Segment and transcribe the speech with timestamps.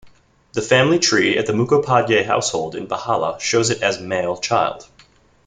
[0.53, 4.87] The family tree at the Mukopadhyay household in Behala, shows it as male child.